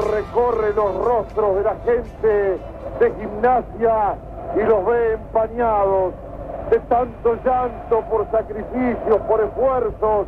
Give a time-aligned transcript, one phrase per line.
[0.00, 2.58] recorre los rostros de la gente
[3.00, 4.14] de gimnasia
[4.56, 6.14] y los ve empañados
[6.70, 10.26] de tanto llanto por sacrificios, por esfuerzos,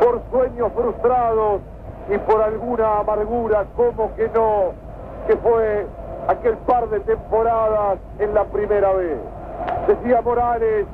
[0.00, 1.60] por sueños frustrados
[2.08, 4.72] y por alguna amargura, como que no,
[5.26, 5.86] que fue
[6.28, 9.18] aquel par de temporadas en la primera vez.
[9.86, 10.86] Decía Morales,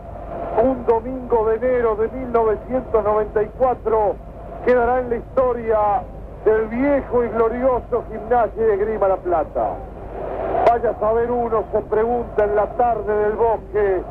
[0.62, 4.14] un domingo de enero de 1994
[4.64, 6.02] quedará en la historia
[6.46, 9.74] del viejo y glorioso gimnasio de Grima La Plata.
[10.70, 14.02] Vaya a saber uno, se pregunta en la tarde del bosque,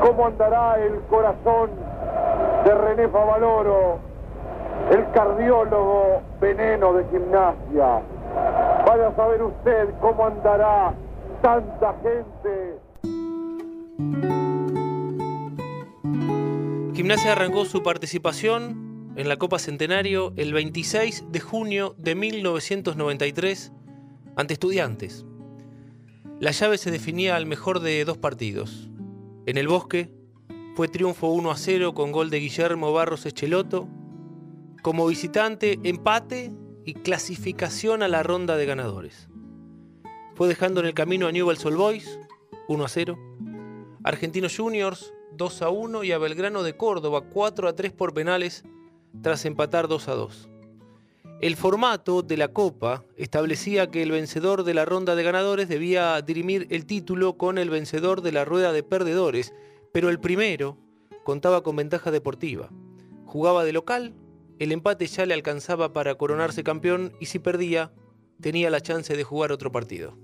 [0.00, 1.70] cómo andará el corazón
[2.64, 3.98] de René Favaloro,
[4.92, 8.00] el cardiólogo veneno de gimnasia.
[8.86, 10.92] Vaya a saber usted cómo andará
[11.42, 12.78] tanta gente.
[16.94, 23.72] Gimnasia arrancó su participación en la Copa Centenario el 26 de junio de 1993
[24.36, 25.26] ante estudiantes.
[26.40, 28.88] La llave se definía al mejor de dos partidos.
[29.46, 30.10] En el bosque
[30.74, 33.86] fue triunfo 1 a 0 con gol de Guillermo Barros Echeloto.
[34.82, 36.52] Como visitante, empate
[36.84, 39.28] y clasificación a la ronda de ganadores.
[40.34, 42.18] Fue dejando en el camino a Newell's Old Boys
[42.68, 43.18] 1 a 0,
[44.02, 48.64] Argentinos Juniors 2 a 1 y a Belgrano de Córdoba 4 a 3 por penales
[49.20, 50.48] tras empatar 2 a 2.
[51.40, 56.22] El formato de la Copa establecía que el vencedor de la ronda de ganadores debía
[56.22, 59.52] dirimir el título con el vencedor de la rueda de perdedores,
[59.92, 60.78] pero el primero
[61.24, 62.70] contaba con ventaja deportiva.
[63.26, 64.14] Jugaba de local,
[64.60, 67.90] el empate ya le alcanzaba para coronarse campeón y si perdía,
[68.40, 70.16] tenía la chance de jugar otro partido.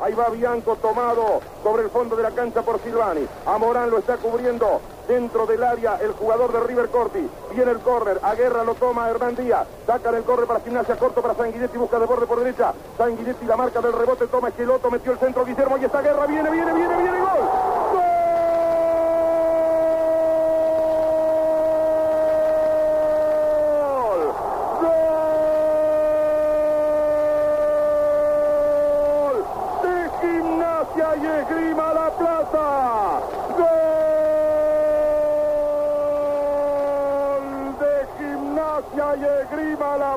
[0.00, 3.26] Ahí va Bianco tomado sobre el fondo de la cancha por Silvani.
[3.46, 7.28] A Morán lo está cubriendo dentro del área el jugador de River Corti.
[7.54, 8.20] Viene el córner.
[8.22, 9.66] A Guerra lo toma Hernán Díaz.
[9.86, 11.78] Sacan el córner para Gimnasia corto para Sanguinetti.
[11.78, 12.72] Busca de borde por derecha.
[12.96, 14.26] Sanguinetti la marca del rebote.
[14.26, 14.90] Toma Esqueloto.
[14.90, 15.76] Metió el centro Guillermo.
[15.78, 17.20] Y esta Guerra viene, viene, viene, viene.
[17.20, 17.28] Gol.
[17.92, 18.14] ¡Gol!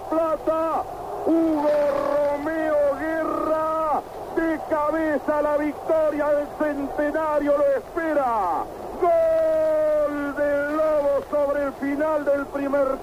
[0.10, 0.84] Plata,
[1.26, 1.70] Hugo
[2.16, 4.02] Romeo Guerra,
[4.36, 8.64] de cabeza la victoria del centenario lo espera.
[9.02, 12.98] Gol del Lobo sobre el final del primer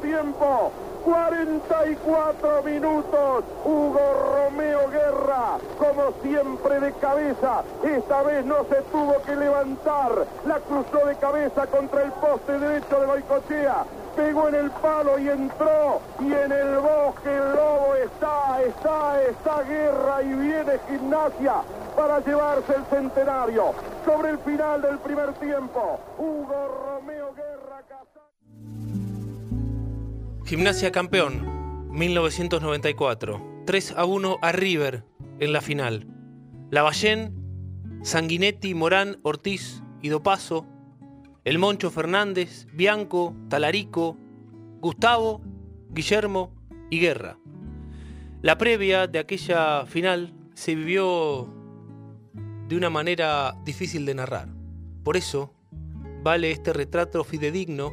[0.45, 0.73] tiempo.
[1.05, 3.45] 44 minutos.
[3.65, 4.01] Hugo
[4.35, 7.63] Romeo Guerra, como siempre de cabeza.
[7.83, 10.27] Esta vez no se tuvo que levantar.
[10.47, 13.85] La cruzó de cabeza contra el poste derecho de Boicochea
[14.15, 16.01] pegó en el palo y entró.
[16.21, 21.55] Y en el bosque el lobo está, está, está guerra y viene gimnasia
[21.97, 23.73] para llevarse el centenario.
[24.05, 27.74] Sobre el final del primer tiempo, Hugo Romeo Guerra
[30.47, 33.63] Gimnasia campeón, 1994.
[33.65, 35.05] 3 a 1 a River
[35.41, 36.07] en la final.
[36.71, 37.35] Lavallén,
[38.03, 40.67] Sanguinetti, Morán, Ortiz y Dopaso
[41.45, 44.17] el Moncho Fernández, Bianco, Talarico,
[44.81, 45.43] Gustavo,
[45.91, 46.55] Guillermo
[46.91, 47.39] y Guerra.
[48.41, 51.49] La previa de aquella final se vivió
[52.69, 54.49] de una manera difícil de narrar.
[55.03, 55.55] Por eso
[56.23, 57.93] vale este retrato fidedigno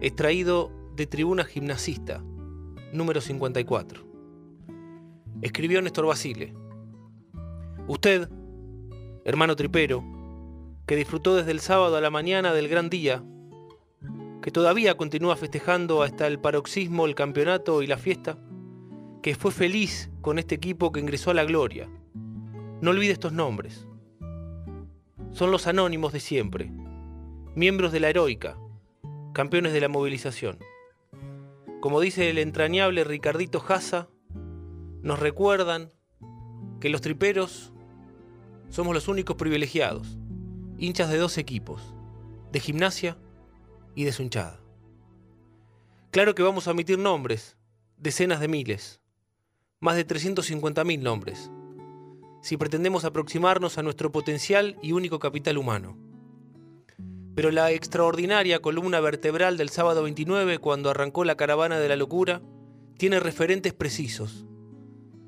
[0.00, 2.22] extraído de Tribuna Gimnasista,
[2.92, 4.04] número 54.
[5.42, 6.54] Escribió Néstor Basile.
[7.88, 8.28] Usted,
[9.24, 10.04] hermano tripero,
[10.86, 13.24] que disfrutó desde el sábado a la mañana del gran día,
[14.40, 18.38] que todavía continúa festejando hasta el paroxismo el campeonato y la fiesta,
[19.20, 21.88] que fue feliz con este equipo que ingresó a la gloria.
[22.80, 23.88] No olvide estos nombres.
[25.32, 26.70] Son los anónimos de siempre,
[27.56, 28.56] miembros de la heroica,
[29.32, 30.58] campeones de la movilización.
[31.84, 34.08] Como dice el entrañable Ricardito Jaza,
[35.02, 35.92] nos recuerdan
[36.80, 37.74] que los triperos
[38.70, 40.16] somos los únicos privilegiados
[40.78, 41.94] hinchas de dos equipos,
[42.52, 43.18] de gimnasia
[43.94, 44.62] y de su hinchada.
[46.10, 47.58] Claro que vamos a omitir nombres,
[47.98, 49.02] decenas de miles,
[49.78, 51.50] más de 350.000 nombres,
[52.40, 55.98] si pretendemos aproximarnos a nuestro potencial y único capital humano.
[57.34, 62.42] Pero la extraordinaria columna vertebral del sábado 29, cuando arrancó la caravana de la locura,
[62.96, 64.46] tiene referentes precisos,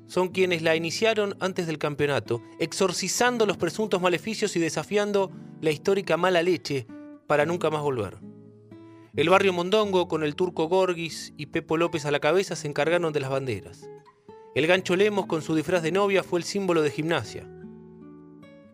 [0.07, 6.15] son quienes la iniciaron antes del campeonato, exorcizando los presuntos maleficios y desafiando la histórica
[6.15, 6.87] mala leche
[7.27, 8.17] para nunca más volver.
[9.17, 13.11] El barrio Mondongo, con el turco Gorgis y Pepo López a la cabeza, se encargaron
[13.11, 13.89] de las banderas.
[14.55, 17.45] El gancho Lemos con su disfraz de novia fue el símbolo de gimnasia.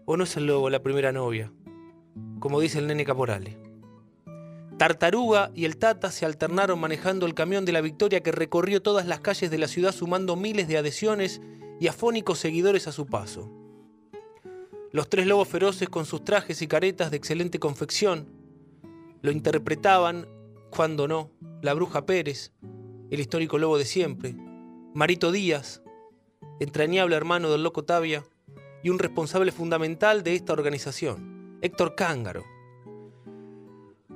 [0.06, 1.52] ¿O no es el lobo la primera novia?
[2.44, 3.56] Como dice el nene Caporale.
[4.78, 9.08] Tartaruga y el Tata se alternaron manejando el camión de la victoria que recorrió todas
[9.08, 11.40] las calles de la ciudad sumando miles de adhesiones
[11.80, 13.50] y afónicos seguidores a su paso.
[14.92, 18.28] Los tres lobos feroces con sus trajes y caretas de excelente confección
[19.22, 20.28] lo interpretaban,
[20.70, 21.32] cuando no,
[21.62, 22.52] la bruja Pérez,
[23.10, 24.36] el histórico lobo de siempre,
[24.94, 25.82] Marito Díaz,
[26.60, 28.26] entrañable hermano del loco Tavia,
[28.84, 31.33] y un responsable fundamental de esta organización,
[31.64, 32.44] Héctor Cángaro.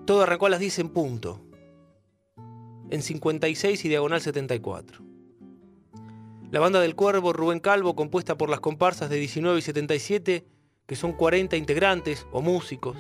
[0.06, 1.40] Todo arrancó a las 10 en punto,
[2.90, 5.02] en 56 y diagonal 74.
[6.52, 10.46] La banda del Cuervo Rubén Calvo, compuesta por las comparsas de 19 y 77,
[10.86, 12.98] que son 40 integrantes o músicos,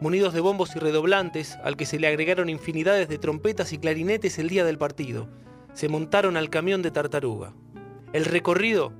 [0.00, 4.38] munidos de bombos y redoblantes, al que se le agregaron infinidades de trompetas y clarinetes
[4.38, 5.28] el día del partido,
[5.74, 7.52] se montaron al camión de Tartaruga.
[8.14, 8.94] El recorrido,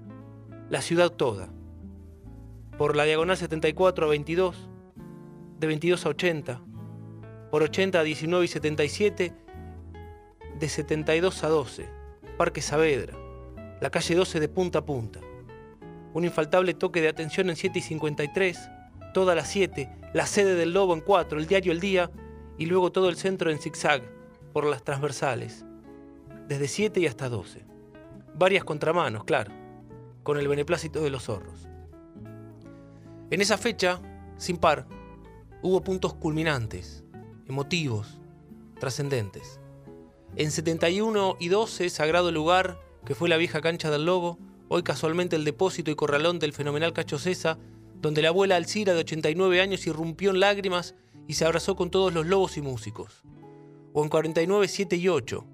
[0.69, 1.49] la ciudad toda.
[2.79, 4.69] Por la diagonal 74 a 22,
[5.59, 6.61] de 22 a 80,
[7.51, 9.33] por 80 a 19 y 77,
[10.59, 11.89] de 72 a 12,
[12.37, 13.17] Parque Saavedra,
[13.81, 15.21] la calle 12 de punta a punta.
[16.13, 18.71] Un infaltable toque de atención en 7 y 53,
[19.15, 22.11] toda la 7, la sede del Lobo en 4, el diario El Día
[22.59, 24.03] y luego todo el centro en zigzag
[24.53, 25.65] por las transversales
[26.47, 27.65] desde 7 y hasta 12.
[28.35, 29.53] Varias contramanos, claro,
[30.23, 31.67] con el beneplácito de los zorros.
[33.29, 34.01] En esa fecha,
[34.37, 34.87] sin par,
[35.61, 37.03] hubo puntos culminantes,
[37.49, 38.21] emotivos,
[38.79, 39.59] trascendentes.
[40.37, 44.39] En 71 y 12, sagrado lugar, que fue la vieja cancha del Lobo,
[44.69, 47.59] hoy casualmente el depósito y corralón del fenomenal Cacho Cesa,
[48.01, 50.95] donde la abuela Alcira de 89 años irrumpió en lágrimas
[51.27, 53.25] y se abrazó con todos los lobos y músicos.
[53.93, 55.45] O en 49, 7 y 8,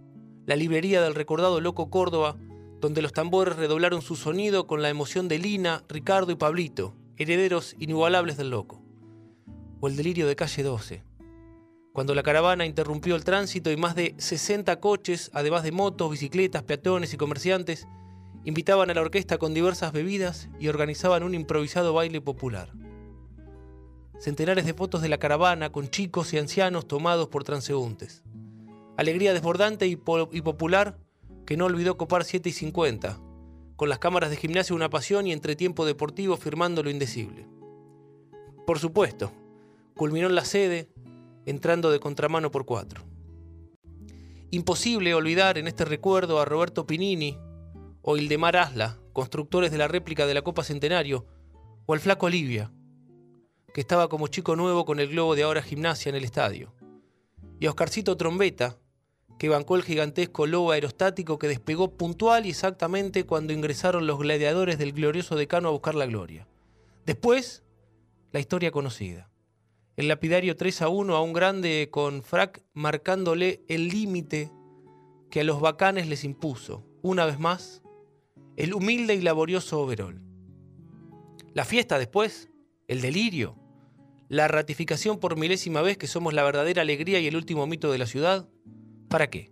[0.44, 2.36] la librería del recordado Loco Córdoba,
[2.82, 7.74] donde los tambores redoblaron su sonido con la emoción de Lina, Ricardo y Pablito, herederos
[7.78, 8.82] inigualables del Loco.
[9.80, 11.02] O el delirio de calle 12,
[11.92, 16.62] cuando la caravana interrumpió el tránsito y más de 60 coches, además de motos, bicicletas,
[16.62, 17.86] peatones y comerciantes,
[18.44, 22.72] invitaban a la orquesta con diversas bebidas y organizaban un improvisado baile popular.
[24.18, 28.22] Centenares de fotos de la caravana con chicos y ancianos tomados por transeúntes.
[28.96, 30.98] Alegría desbordante y, popular
[31.44, 33.20] que no olvidó copar 7 y 50,
[33.82, 37.48] con las cámaras de gimnasio una pasión y entretiempo deportivo firmando lo indecible.
[38.64, 39.32] Por supuesto,
[39.96, 40.88] culminó en la sede,
[41.46, 43.02] entrando de contramano por cuatro.
[44.52, 47.36] Imposible olvidar en este recuerdo a Roberto Pinini
[48.02, 51.26] o Ildemar Asla, constructores de la réplica de la Copa Centenario,
[51.84, 52.70] o al flaco Olivia,
[53.74, 56.72] que estaba como chico nuevo con el globo de ahora gimnasia en el estadio,
[57.58, 58.78] y a Oscarcito Trombeta,
[59.42, 64.78] que bancó el gigantesco lobo aerostático que despegó puntual y exactamente cuando ingresaron los gladiadores
[64.78, 66.46] del glorioso decano a buscar la gloria.
[67.06, 67.64] Después,
[68.30, 69.32] la historia conocida.
[69.96, 74.52] El lapidario 3 a 1 a un grande con frac marcándole el límite
[75.28, 77.82] que a los bacanes les impuso, una vez más,
[78.56, 80.22] el humilde y laborioso overol.
[81.52, 82.48] La fiesta después,
[82.86, 83.56] el delirio,
[84.28, 87.98] la ratificación por milésima vez que somos la verdadera alegría y el último mito de
[87.98, 88.48] la ciudad,
[89.12, 89.50] ¿Para qué?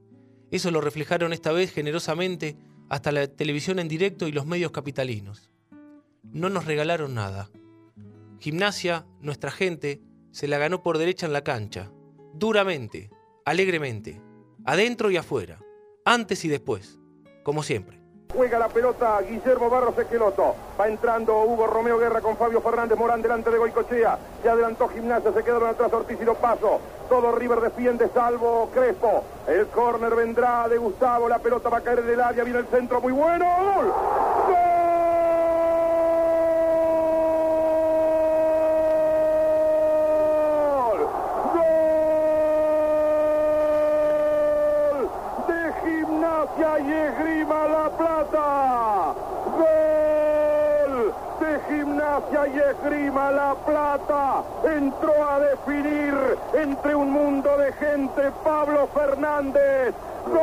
[0.50, 2.57] Eso lo reflejaron esta vez generosamente
[2.88, 5.50] hasta la televisión en directo y los medios capitalinos.
[6.23, 7.50] No nos regalaron nada.
[8.38, 10.00] Gimnasia, nuestra gente,
[10.31, 11.93] se la ganó por derecha en la cancha,
[12.33, 13.11] duramente,
[13.45, 14.23] alegremente,
[14.64, 15.59] adentro y afuera,
[16.07, 16.99] antes y después,
[17.43, 18.00] como siempre.
[18.35, 20.55] Juega la pelota Guillermo Barros Esqueloto.
[20.79, 24.19] Va entrando Hugo Romeo Guerra con Fabio Fernández Morán delante de Goicochea.
[24.43, 26.81] Se adelantó Gimnasia, se quedaron atrás Ortiz y Paso.
[27.09, 29.25] Todo River defiende salvo Crespo.
[29.49, 31.29] El córner vendrá de Gustavo.
[31.29, 32.45] La pelota va a caer en el área.
[32.45, 33.45] Viene el centro muy bueno.
[33.45, 33.93] ¡Gol!
[46.79, 49.15] y Esgrima La Plata.
[49.57, 54.43] Gol de Gimnasia y Esgrima La Plata.
[54.65, 56.15] Entró a definir
[56.55, 59.95] entre un mundo de gente Pablo Fernández.
[60.27, 60.41] Gol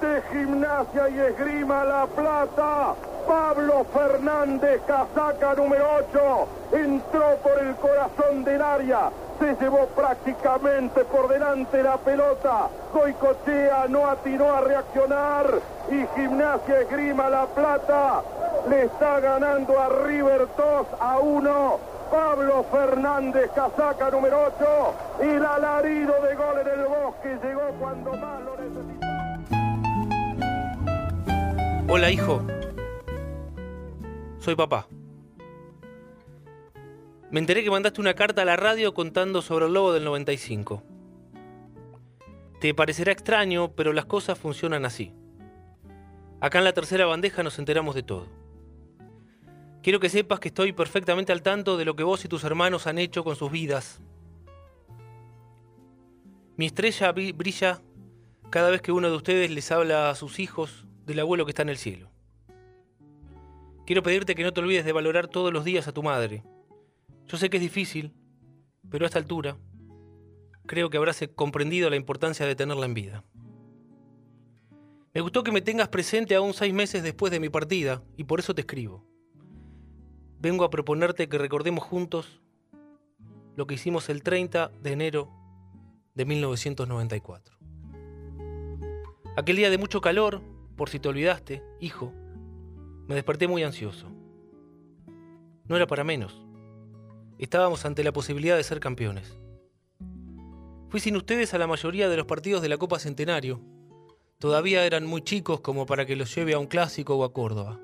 [0.00, 2.94] de Gimnasia y Esgrima La Plata.
[3.26, 11.28] Pablo Fernández, casaca número 8, entró por el corazón del área, se llevó prácticamente por
[11.28, 12.68] delante la pelota.
[12.92, 15.46] Goicochea no atinó a reaccionar
[15.90, 18.22] y Gimnasia Esgrima La Plata
[18.68, 21.92] le está ganando a River 2 a 1.
[22.10, 28.12] Pablo Fernández, casaca número 8, y el alarido de gol en el bosque llegó cuando
[28.12, 29.38] más lo necesitaba.
[31.88, 32.42] Hola, hijo.
[34.40, 34.86] Soy papá.
[37.30, 40.82] Me enteré que mandaste una carta a la radio contando sobre el lobo del 95.
[42.60, 45.14] Te parecerá extraño, pero las cosas funcionan así.
[46.42, 48.41] Acá en la tercera bandeja nos enteramos de todo.
[49.82, 52.86] Quiero que sepas que estoy perfectamente al tanto de lo que vos y tus hermanos
[52.86, 54.00] han hecho con sus vidas.
[56.56, 57.82] Mi estrella brilla
[58.50, 61.62] cada vez que uno de ustedes les habla a sus hijos del abuelo que está
[61.62, 62.12] en el cielo.
[63.84, 66.44] Quiero pedirte que no te olvides de valorar todos los días a tu madre.
[67.26, 68.12] Yo sé que es difícil,
[68.88, 69.56] pero a esta altura
[70.64, 73.24] creo que habrás comprendido la importancia de tenerla en vida.
[75.12, 78.38] Me gustó que me tengas presente aún seis meses después de mi partida y por
[78.38, 79.11] eso te escribo
[80.42, 82.40] vengo a proponerte que recordemos juntos
[83.54, 85.30] lo que hicimos el 30 de enero
[86.14, 87.56] de 1994.
[89.36, 90.42] Aquel día de mucho calor,
[90.76, 92.12] por si te olvidaste, hijo,
[93.06, 94.08] me desperté muy ansioso.
[95.68, 96.44] No era para menos.
[97.38, 99.38] Estábamos ante la posibilidad de ser campeones.
[100.88, 103.60] Fui sin ustedes a la mayoría de los partidos de la Copa Centenario.
[104.40, 107.78] Todavía eran muy chicos como para que los lleve a un clásico o a Córdoba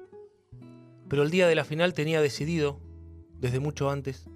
[1.09, 2.81] pero el día de la final tenía decidido,
[3.39, 4.29] desde mucho antes,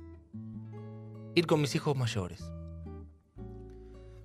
[1.34, 2.42] ir con mis hijos mayores.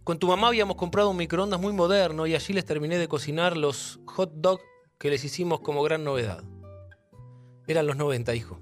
[0.04, 3.58] Con tu mamá habíamos comprado un microondas muy moderno y allí les terminé de cocinar
[3.58, 4.63] los hot dogs
[4.98, 6.44] que les hicimos como gran novedad.
[7.68, 8.62] Eran los 90, hijo.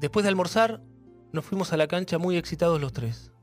[0.00, 0.82] Después de almorzar,
[1.32, 3.33] nos fuimos a la cancha muy excitados los tres.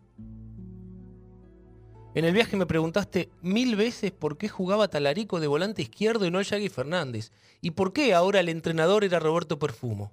[2.13, 6.31] En el viaje me preguntaste mil veces por qué jugaba Talarico de volante izquierdo y
[6.31, 7.31] no Yagui Fernández.
[7.61, 10.11] Y por qué ahora el entrenador era Roberto Perfumo.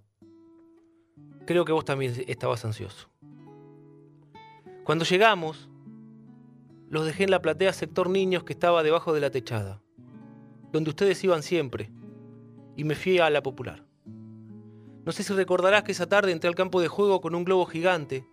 [1.44, 3.08] Creo que vos también estabas ansioso.
[4.84, 5.68] Cuando llegamos,
[6.88, 9.82] los dejé en la platea sector niños que estaba debajo de la techada,
[10.70, 11.90] donde ustedes iban siempre,
[12.76, 13.84] y me fui a la popular.
[15.04, 17.66] No sé si recordarás que esa tarde entré al campo de juego con un globo
[17.66, 18.24] gigante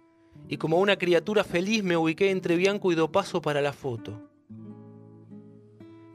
[0.48, 4.30] y como una criatura feliz me ubiqué entre Bianco y Dopaso para la foto.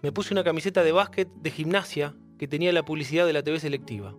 [0.02, 3.60] Me puse una camiseta de básquet de gimnasia que tenía la publicidad de la TV
[3.60, 4.14] selectiva.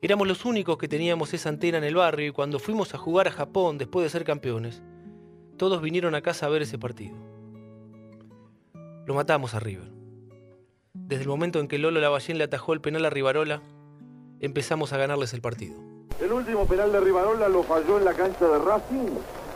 [0.00, 3.28] Éramos los únicos que teníamos esa antena en el barrio y cuando fuimos a jugar
[3.28, 4.82] a Japón después de ser campeones,
[5.58, 7.14] todos vinieron a casa a ver ese partido.
[9.04, 9.90] Lo matamos a River.
[10.94, 13.60] Desde el momento en que Lolo Lavallén le atajó el penal a Rivarola,
[14.40, 15.89] empezamos a ganarles el partido.
[16.20, 19.08] El último penal de Rivarola lo falló en la cancha de Racing.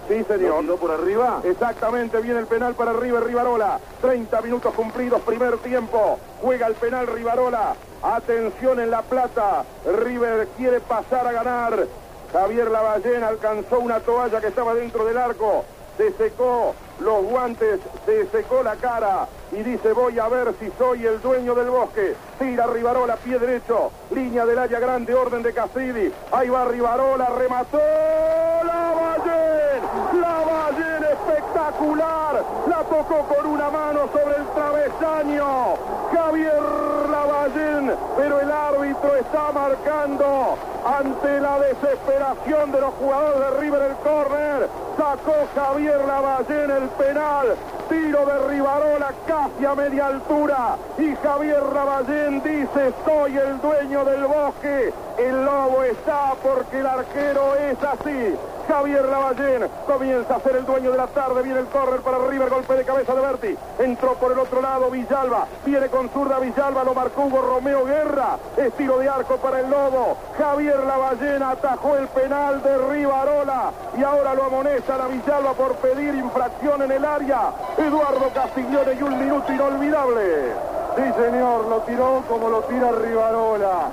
[0.09, 0.65] Sí, señor.
[0.65, 1.41] ¿Lo por arriba?
[1.45, 3.79] Exactamente, viene el penal para River Rivarola.
[4.01, 6.19] 30 minutos cumplidos, primer tiempo.
[6.41, 7.75] Juega el penal Rivarola.
[8.03, 9.65] Atención en La Plata.
[10.03, 11.87] River quiere pasar a ganar.
[12.33, 15.65] Javier Lavallén alcanzó una toalla que estaba dentro del arco.
[15.97, 21.07] Se secó los guantes, se secó la cara y dice voy a ver si soy
[21.07, 22.15] el dueño del bosque.
[22.39, 26.13] Tira Rivarola, pie derecho, línea del área grande, orden de Casilli.
[26.33, 32.45] Ahí va Rivarola, remató la Ballén, la Ballén espectacular.
[32.69, 35.77] La tocó con una mano sobre el travesaño.
[36.13, 36.63] Javier
[37.11, 43.97] Lavallén, pero el árbitro está marcando ante la desesperación de los jugadores de River el
[43.97, 44.69] córner.
[44.97, 47.57] Sacó Javier Lavallén el penal.
[47.89, 50.77] Tiro de Rivarola casi a media altura.
[50.99, 54.93] Y Javier Lavallén dice, soy el dueño del bosque.
[55.19, 58.37] El lobo está porque el arquero es así.
[58.69, 61.43] Javier Lavallén comienza a ser el dueño de la tarde.
[61.43, 63.57] Viene el córner para River, golpe de cabeza de Berti.
[63.79, 65.47] Entró por el otro lado Villalba.
[65.65, 68.39] Viene con zurda Villalba, lo marcó Hugo Romeo Guerra.
[68.57, 70.17] Estilo de arco para el Lobo.
[70.39, 73.73] Javier Lavallén atajó el penal de Rivarola.
[73.99, 77.51] Y ahora lo amonesta la Villalba por pedir infracción en el área.
[77.77, 80.53] Eduardo Castiglione y un minuto inolvidable.
[80.97, 83.91] Sí, señor, lo tiró como lo tira Rivarola.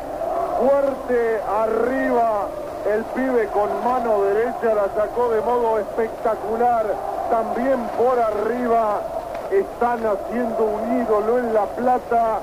[0.60, 2.48] Fuerte arriba
[2.86, 6.86] el pibe con mano derecha la sacó de modo espectacular.
[7.30, 9.02] También por arriba
[9.52, 12.42] están haciendo un ídolo en La Plata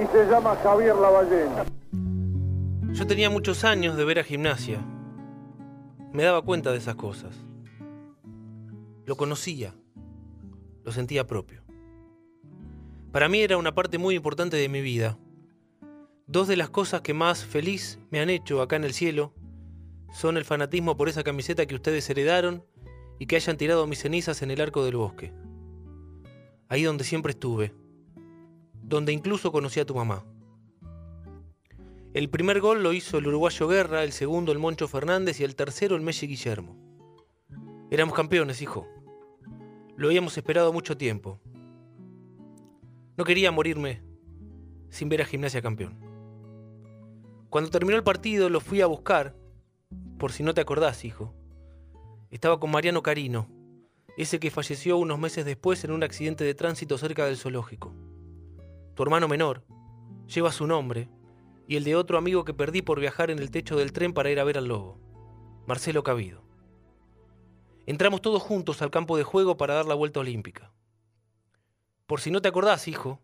[0.00, 1.48] y se llama Javier Lavallén.
[2.92, 4.78] Yo tenía muchos años de ver a gimnasia.
[6.12, 7.34] Me daba cuenta de esas cosas.
[9.06, 9.74] Lo conocía.
[10.84, 11.62] Lo sentía propio.
[13.12, 15.18] Para mí era una parte muy importante de mi vida.
[16.26, 19.32] Dos de las cosas que más feliz me han hecho acá en el cielo
[20.12, 22.64] son el fanatismo por esa camiseta que ustedes heredaron
[23.18, 25.32] y que hayan tirado mis cenizas en el arco del bosque.
[26.68, 27.74] Ahí donde siempre estuve,
[28.82, 30.24] donde incluso conocí a tu mamá.
[32.12, 35.54] El primer gol lo hizo el uruguayo Guerra, el segundo el Moncho Fernández y el
[35.54, 36.76] tercero el Messi Guillermo.
[37.90, 38.88] Éramos campeones, hijo.
[39.96, 41.40] Lo habíamos esperado mucho tiempo.
[43.16, 44.02] No quería morirme
[44.88, 45.98] sin ver a Gimnasia campeón.
[47.48, 49.36] Cuando terminó el partido lo fui a buscar,
[50.20, 51.34] por si no te acordás, hijo.
[52.30, 53.48] Estaba con Mariano Carino,
[54.18, 57.94] ese que falleció unos meses después en un accidente de tránsito cerca del zoológico.
[58.94, 59.64] Tu hermano menor
[60.26, 61.08] lleva su nombre
[61.66, 64.30] y el de otro amigo que perdí por viajar en el techo del tren para
[64.30, 65.00] ir a ver al lobo,
[65.66, 66.42] Marcelo Cabido.
[67.86, 70.70] Entramos todos juntos al campo de juego para dar la vuelta olímpica.
[72.06, 73.22] Por si no te acordás, hijo,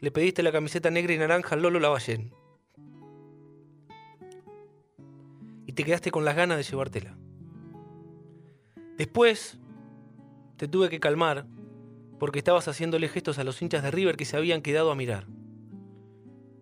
[0.00, 2.34] le pediste la camiseta negra y naranja al Lolo Lavallén.
[5.72, 7.16] Y te quedaste con las ganas de llevártela.
[8.98, 9.58] Después
[10.58, 11.46] te tuve que calmar
[12.18, 15.28] porque estabas haciéndole gestos a los hinchas de River que se habían quedado a mirar.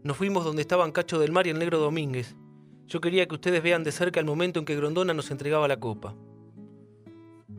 [0.04, 2.36] Nos fuimos donde estaban Cacho del Mar y el Negro Domínguez.
[2.86, 5.80] Yo quería que ustedes vean de cerca el momento en que Grondona nos entregaba la
[5.80, 6.14] copa.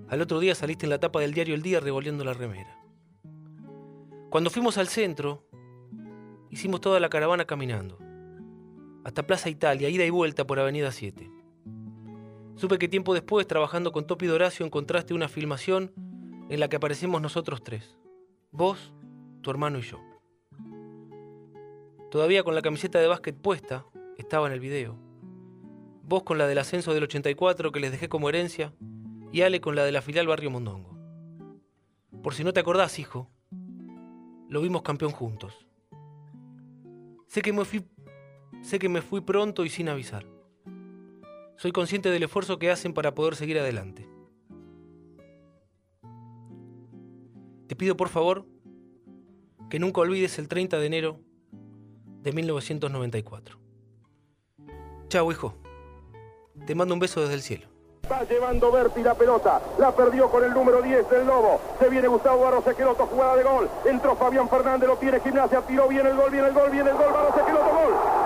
[0.08, 2.82] Al otro día saliste en la tapa del diario El Día revolviendo la remera.
[4.30, 5.44] Cuando fuimos al centro,
[6.50, 8.00] hicimos toda la caravana caminando.
[9.04, 11.41] Hasta Plaza Italia, ida y vuelta por Avenida 7.
[12.62, 15.92] Supe que tiempo después, trabajando con Topi Horacio, encontraste una filmación
[16.48, 17.98] en la que aparecemos nosotros tres.
[18.52, 18.94] Vos,
[19.42, 20.00] tu hermano y yo.
[22.12, 24.96] Todavía con la camiseta de básquet puesta, estaba en el video.
[26.04, 28.76] Vos con la del ascenso del 84 que les dejé como herencia
[29.32, 30.96] y Ale con la de la filial Barrio Mondongo.
[32.22, 33.28] Por si no te acordás, hijo,
[34.50, 35.66] lo vimos campeón juntos.
[37.26, 37.84] Sé que me fui,
[38.62, 40.41] sé que me fui pronto y sin avisar.
[41.62, 44.10] Soy consciente del esfuerzo que hacen para poder seguir adelante.
[47.68, 48.48] Te pido por favor
[49.70, 51.20] que nunca olvides el 30 de enero
[52.24, 53.60] de 1994.
[55.08, 55.54] Chao, hijo.
[56.66, 57.68] Te mando un beso desde el cielo.
[58.12, 59.62] Va llevando Berti la pelota.
[59.78, 61.62] La perdió con el número 10 del Lobo.
[61.80, 63.70] Se viene Gustavo Barros Equeloto, jugada de gol.
[63.86, 66.98] Entró Fabián Fernández, lo tiene gimnasia, tiró bien el gol, viene el gol, viene el
[66.98, 67.14] gol.
[67.14, 68.22] Barros Equeloto, gol.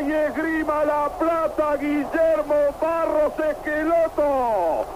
[0.00, 1.08] y esgrima la
[1.76, 4.86] Guillermo Barros Esqueloto.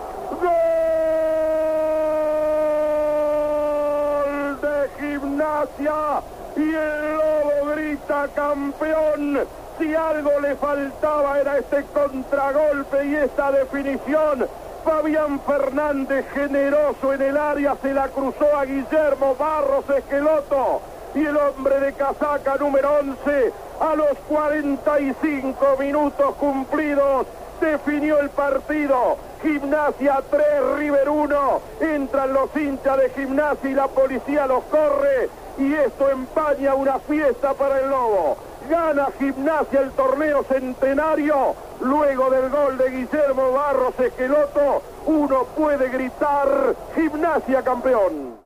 [4.11, 6.23] Gol de gimnasia
[6.57, 9.47] y el lobo grita campeón.
[9.79, 14.49] Si algo le faltaba era este contragolpe y esta definición.
[14.85, 20.81] Fabián Fernández generoso en el área se la cruzó a Guillermo Barros Esqueloto
[21.15, 27.27] y el hombre de casaca número 11 a los 45 minutos cumplidos
[27.61, 29.17] definió el partido.
[29.43, 30.45] Gimnasia 3,
[30.77, 31.61] River 1.
[31.81, 35.31] Entran los hinchas de gimnasia y la policía los corre.
[35.59, 38.37] Y esto empaña una fiesta para el Lobo.
[38.69, 41.55] Gana gimnasia el torneo centenario.
[41.81, 48.39] Luego del gol de Guillermo Barros Esqueloto, uno puede gritar gimnasia campeón.